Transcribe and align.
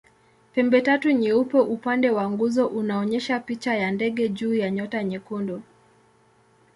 Pembetatu 0.53 1.11
nyeupe 1.11 1.59
upande 1.59 2.09
wa 2.09 2.31
nguzo 2.31 2.67
unaonyesha 2.67 3.39
picha 3.39 3.75
ya 3.75 3.91
ndege 3.91 4.29
juu 4.29 4.55
ya 4.55 4.71
nyota 4.71 5.03
nyekundu. 5.03 5.61